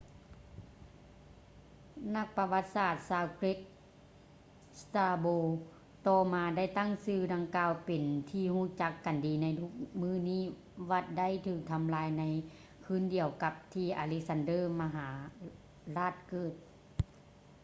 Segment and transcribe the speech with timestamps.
[2.15, 3.57] ນັກປະຫວັດສາດຊາວເກຣັກ
[4.81, 5.35] strabo
[6.07, 10.41] ຕໍ່ມາໄດ້ຕັ້ງຊື່ດັ່ງກ່າວເປັນທີ່ຮູ້ຈັກກັນດີໃນທຸກມື້ນີ້
[10.91, 12.23] ວັດໄດ້ຖືກທໍາລາຍໃນ
[12.85, 15.09] ຄືນດຽວກັບທີ່ອາເລັກຊານເດີ ມະຫາ
[15.97, 16.53] ຣາດເກີດ